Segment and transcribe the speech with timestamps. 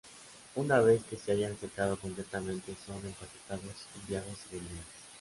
[0.55, 4.85] Una vez que se hayan secado completamente, son empaquetados, enviados y vendidos.